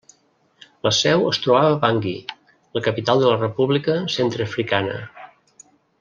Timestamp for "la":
0.87-0.91, 2.79-2.83, 3.33-3.39